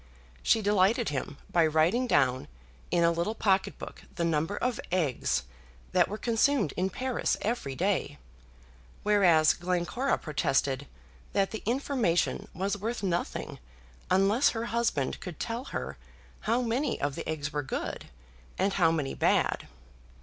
[0.41, 2.47] She delighted him by writing down
[2.89, 5.43] in a little pocket book the number of eggs
[5.91, 8.17] that were consumed in Paris every day,
[9.03, 10.87] whereas Glencora protested
[11.33, 13.59] that the information was worth nothing
[14.09, 15.99] unless her husband could tell her
[16.49, 18.09] how many of the eggs were good,
[18.57, 19.67] and how many bad.